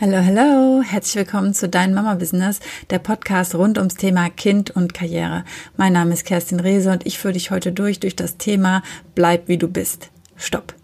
[0.00, 2.58] Hallo, hallo, herzlich willkommen zu Dein Mama Business,
[2.90, 5.44] der Podcast rund ums Thema Kind und Karriere.
[5.76, 8.82] Mein Name ist Kerstin Rehse und ich führe dich heute durch durch das Thema
[9.14, 10.10] Bleib wie du bist.
[10.34, 10.74] Stopp.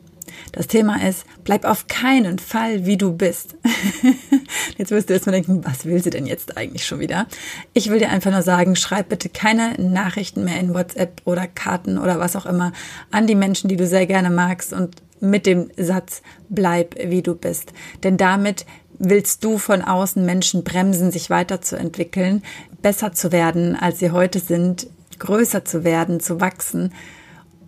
[0.53, 3.57] Das Thema ist, bleib auf keinen Fall wie du bist.
[4.79, 7.27] jetzt wirst du jetzt mal denken, was will sie denn jetzt eigentlich schon wieder?
[7.73, 11.99] Ich will dir einfach nur sagen, schreib bitte keine Nachrichten mehr in WhatsApp oder Karten
[11.99, 12.73] oder was auch immer
[13.11, 17.35] an die Menschen, die du sehr gerne magst und mit dem Satz, bleib wie du
[17.35, 17.73] bist.
[18.03, 18.65] Denn damit
[19.01, 22.43] willst du von außen Menschen bremsen, sich weiterzuentwickeln,
[22.83, 24.87] besser zu werden, als sie heute sind,
[25.19, 26.93] größer zu werden, zu wachsen.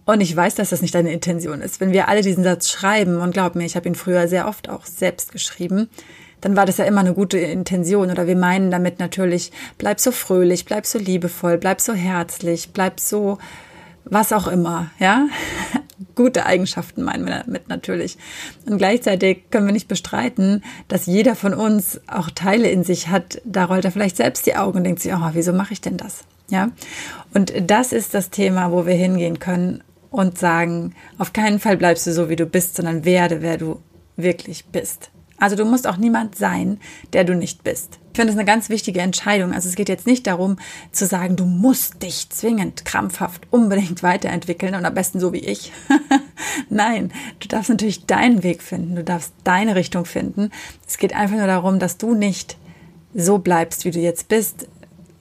[0.04, 1.80] Und ich weiß, dass das nicht deine Intention ist.
[1.80, 4.68] Wenn wir alle diesen Satz schreiben, und glaub mir, ich habe ihn früher sehr oft
[4.68, 5.88] auch selbst geschrieben,
[6.42, 8.10] dann war das ja immer eine gute Intention.
[8.10, 13.00] Oder wir meinen damit natürlich, bleib so fröhlich, bleib so liebevoll, bleib so herzlich, bleib
[13.00, 13.38] so
[14.04, 15.28] was auch immer, ja
[16.14, 18.18] gute Eigenschaften meinen wir damit natürlich.
[18.66, 23.40] Und gleichzeitig können wir nicht bestreiten, dass jeder von uns auch Teile in sich hat.
[23.44, 25.96] Da rollt er vielleicht selbst die Augen und denkt sich, oh, wieso mache ich denn
[25.96, 26.24] das?
[26.48, 26.70] Ja.
[27.34, 32.06] Und das ist das Thema, wo wir hingehen können und sagen, auf keinen Fall bleibst
[32.06, 33.80] du so, wie du bist, sondern werde, wer du
[34.16, 35.11] wirklich bist.
[35.42, 36.78] Also du musst auch niemand sein,
[37.12, 37.98] der du nicht bist.
[38.12, 39.52] Ich finde das eine ganz wichtige Entscheidung.
[39.52, 40.56] Also es geht jetzt nicht darum
[40.92, 45.72] zu sagen, du musst dich zwingend krampfhaft unbedingt weiterentwickeln und am besten so wie ich.
[46.70, 50.52] Nein, du darfst natürlich deinen Weg finden, du darfst deine Richtung finden.
[50.86, 52.56] Es geht einfach nur darum, dass du nicht
[53.12, 54.68] so bleibst, wie du jetzt bist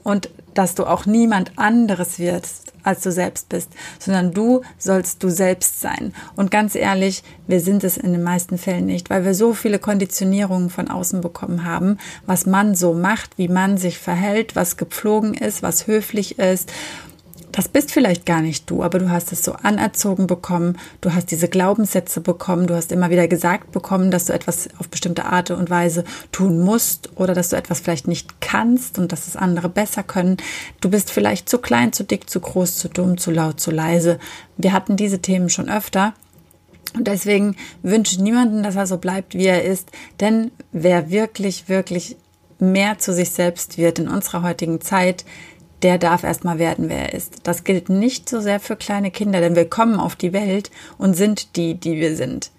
[0.03, 5.29] und dass du auch niemand anderes wirst, als du selbst bist, sondern du sollst du
[5.29, 6.13] selbst sein.
[6.35, 9.79] Und ganz ehrlich, wir sind es in den meisten Fällen nicht, weil wir so viele
[9.79, 15.33] Konditionierungen von außen bekommen haben, was man so macht, wie man sich verhält, was gepflogen
[15.33, 16.71] ist, was höflich ist
[17.51, 21.31] das bist vielleicht gar nicht du, aber du hast es so anerzogen bekommen, du hast
[21.31, 25.51] diese Glaubenssätze bekommen, du hast immer wieder gesagt bekommen, dass du etwas auf bestimmte Art
[25.51, 29.69] und Weise tun musst oder dass du etwas vielleicht nicht kannst und dass es andere
[29.69, 30.37] besser können.
[30.79, 34.19] Du bist vielleicht zu klein, zu dick, zu groß, zu dumm, zu laut, zu leise.
[34.57, 36.13] Wir hatten diese Themen schon öfter.
[36.93, 39.89] Und deswegen wünsche niemanden, dass er so bleibt, wie er ist.
[40.19, 42.17] Denn wer wirklich, wirklich
[42.59, 45.25] mehr zu sich selbst wird in unserer heutigen Zeit,
[45.81, 47.39] der darf erstmal werden, wer er ist.
[47.43, 51.15] Das gilt nicht so sehr für kleine Kinder, denn wir kommen auf die Welt und
[51.15, 52.51] sind die, die wir sind.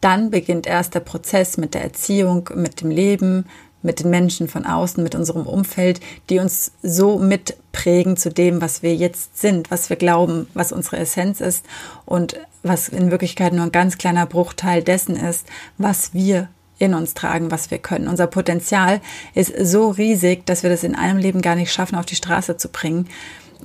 [0.00, 3.46] Dann beginnt erst der Prozess mit der Erziehung, mit dem Leben,
[3.82, 8.82] mit den Menschen von außen, mit unserem Umfeld, die uns so mitprägen zu dem, was
[8.82, 11.64] wir jetzt sind, was wir glauben, was unsere Essenz ist
[12.04, 15.46] und was in Wirklichkeit nur ein ganz kleiner Bruchteil dessen ist,
[15.78, 16.48] was wir
[16.78, 18.08] in uns tragen, was wir können.
[18.08, 19.00] Unser Potenzial
[19.34, 22.56] ist so riesig, dass wir das in einem Leben gar nicht schaffen, auf die Straße
[22.56, 23.08] zu bringen.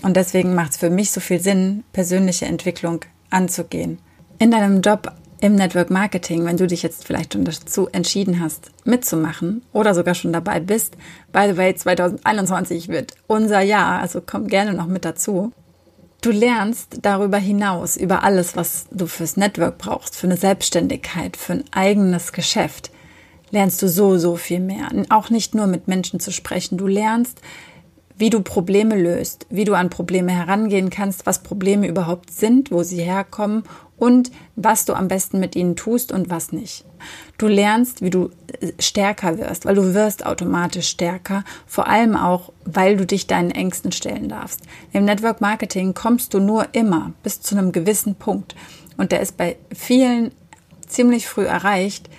[0.04, 4.00] Und deswegen macht es für mich so viel Sinn, persönliche Entwicklung anzugehen.
[4.40, 8.72] In deinem Job im Network Marketing, wenn du dich jetzt vielleicht schon dazu entschieden hast,
[8.86, 10.96] mitzumachen oder sogar schon dabei bist,
[11.34, 15.52] by the way, 2021 wird unser Jahr, also komm gerne noch mit dazu.
[16.22, 21.54] Du lernst darüber hinaus, über alles, was du fürs Network brauchst, für eine Selbstständigkeit, für
[21.54, 22.92] ein eigenes Geschäft
[23.52, 24.90] lernst du so, so viel mehr.
[25.10, 26.78] Auch nicht nur mit Menschen zu sprechen.
[26.78, 27.40] Du lernst,
[28.18, 32.84] wie du Probleme löst, wie du an Probleme herangehen kannst, was Probleme überhaupt sind, wo
[32.84, 33.64] sie herkommen
[33.98, 36.86] und was du am besten mit ihnen tust und was nicht.
[37.38, 38.30] Du lernst, wie du
[38.60, 43.52] äh, stärker wirst, weil du wirst automatisch stärker, vor allem auch, weil du dich deinen
[43.52, 44.62] Ängsten stellen darfst.
[44.94, 48.56] Im Network Marketing kommst du nur immer bis zu einem gewissen Punkt
[48.98, 50.32] und der ist bei vielen
[50.88, 52.10] ziemlich früh erreicht,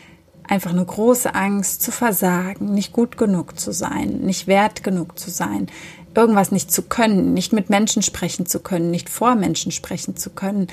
[0.48, 5.30] einfach eine große Angst zu versagen, nicht gut genug zu sein, nicht wert genug zu
[5.30, 5.68] sein,
[6.14, 10.30] irgendwas nicht zu können, nicht mit Menschen sprechen zu können, nicht vor Menschen sprechen zu
[10.30, 10.66] können,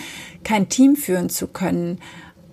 [0.44, 2.00] kein Team führen zu können.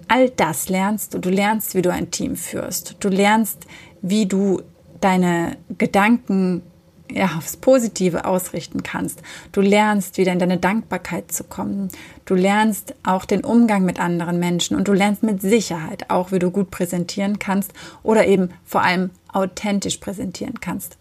[0.08, 1.18] All das lernst du.
[1.18, 2.96] Du lernst, wie du ein Team führst.
[3.00, 3.66] Du lernst,
[4.02, 4.62] wie du
[5.00, 6.62] deine Gedanken
[7.10, 9.22] ja, aufs Positive ausrichten kannst.
[9.52, 11.88] Du lernst wieder in deine Dankbarkeit zu kommen.
[12.24, 16.38] Du lernst auch den Umgang mit anderen Menschen und du lernst mit Sicherheit auch, wie
[16.38, 17.72] du gut präsentieren kannst
[18.02, 20.96] oder eben vor allem authentisch präsentieren kannst.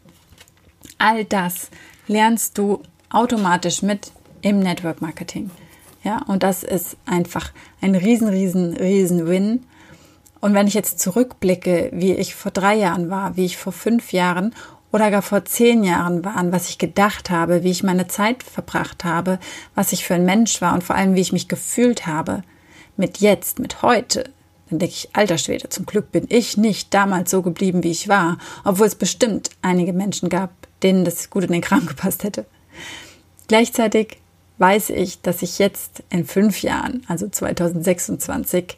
[0.97, 1.69] All das
[2.07, 5.49] lernst du automatisch mit im Network Marketing.
[6.03, 7.51] Ja, und das ist einfach
[7.81, 9.65] ein riesen, riesen, riesen Win.
[10.39, 14.11] Und wenn ich jetzt zurückblicke, wie ich vor drei Jahren war, wie ich vor fünf
[14.11, 14.53] Jahren
[14.91, 19.03] oder gar vor zehn Jahren war, was ich gedacht habe, wie ich meine Zeit verbracht
[19.03, 19.39] habe,
[19.73, 22.43] was ich für ein Mensch war und vor allem, wie ich mich gefühlt habe,
[22.97, 24.29] mit jetzt, mit heute,
[24.69, 28.07] dann denke ich, alter Schwede, zum Glück bin ich nicht damals so geblieben, wie ich
[28.07, 30.51] war, obwohl es bestimmt einige Menschen gab,
[30.81, 32.45] denen das gut in den Kram gepasst hätte.
[33.47, 34.17] Gleichzeitig
[34.57, 38.77] weiß ich, dass ich jetzt in fünf Jahren, also 2026,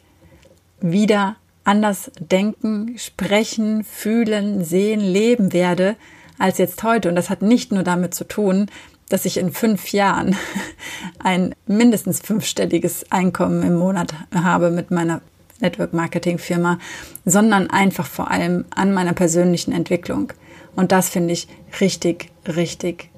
[0.80, 1.36] wieder
[1.68, 5.96] anders denken, sprechen, fühlen, sehen, leben werde
[6.38, 7.10] als jetzt heute.
[7.10, 8.70] Und das hat nicht nur damit zu tun,
[9.10, 10.34] dass ich in fünf Jahren
[11.18, 15.20] ein mindestens fünfstelliges Einkommen im Monat habe mit meiner
[15.60, 16.78] Network Marketing Firma,
[17.26, 20.32] sondern einfach vor allem an meiner persönlichen Entwicklung.
[20.74, 21.48] Und das finde ich
[21.80, 23.10] richtig, richtig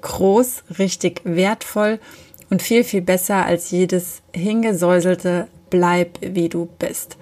[0.00, 1.98] groß, richtig wertvoll
[2.48, 7.16] und viel, viel besser als jedes hingesäuselte Bleib wie du bist.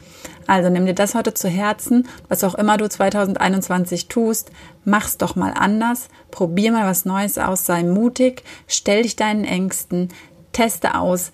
[0.47, 4.51] Also nimm dir das heute zu Herzen, was auch immer du 2021 tust,
[4.85, 10.09] mach's doch mal anders, probier mal was Neues aus, sei mutig, stell dich deinen Ängsten,
[10.53, 11.33] teste aus,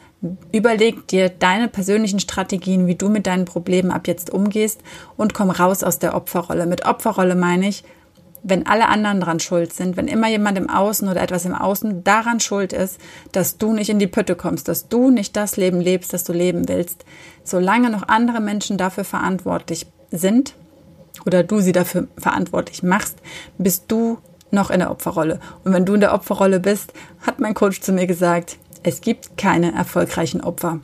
[0.52, 4.80] überleg dir deine persönlichen Strategien, wie du mit deinen Problemen ab jetzt umgehst.
[5.16, 6.66] Und komm raus aus der Opferrolle.
[6.66, 7.84] Mit Opferrolle meine ich,
[8.48, 12.04] wenn alle anderen dran schuld sind, wenn immer jemand im Außen oder etwas im Außen
[12.04, 13.00] daran schuld ist,
[13.32, 16.32] dass du nicht in die Pütte kommst, dass du nicht das Leben lebst, das du
[16.32, 17.04] leben willst,
[17.42, 20.54] solange noch andere Menschen dafür verantwortlich sind
[21.24, 23.18] oder du sie dafür verantwortlich machst,
[23.58, 24.18] bist du
[24.52, 25.40] noch in der Opferrolle.
[25.64, 26.92] Und wenn du in der Opferrolle bist,
[27.26, 30.78] hat mein Coach zu mir gesagt, es gibt keine erfolgreichen Opfer.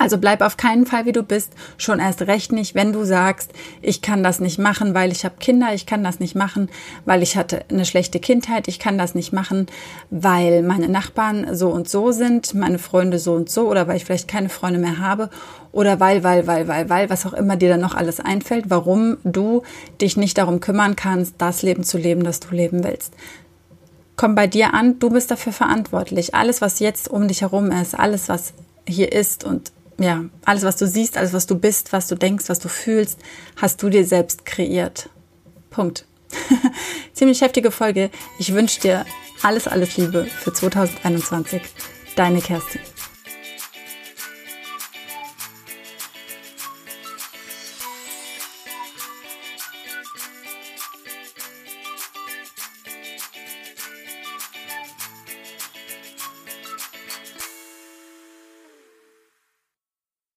[0.00, 3.52] Also bleib auf keinen Fall, wie du bist, schon erst recht nicht, wenn du sagst,
[3.82, 6.70] ich kann das nicht machen, weil ich habe Kinder, ich kann das nicht machen,
[7.04, 9.66] weil ich hatte eine schlechte Kindheit, ich kann das nicht machen,
[10.08, 14.06] weil meine Nachbarn so und so sind, meine Freunde so und so oder weil ich
[14.06, 15.28] vielleicht keine Freunde mehr habe
[15.70, 19.18] oder weil, weil, weil, weil, weil, was auch immer dir dann noch alles einfällt, warum
[19.22, 19.64] du
[20.00, 23.12] dich nicht darum kümmern kannst, das Leben zu leben, das du leben willst
[24.16, 26.34] komm bei dir an, du bist dafür verantwortlich.
[26.34, 28.52] Alles, was jetzt um dich herum ist, alles, was
[28.86, 32.48] hier ist und ja, alles, was du siehst, alles, was du bist, was du denkst,
[32.48, 33.18] was du fühlst,
[33.56, 35.10] hast du dir selbst kreiert.
[35.68, 36.06] Punkt.
[37.12, 38.10] Ziemlich heftige Folge.
[38.38, 39.04] Ich wünsche dir
[39.42, 41.60] alles, alles Liebe für 2021.
[42.16, 42.80] Deine Kerstin.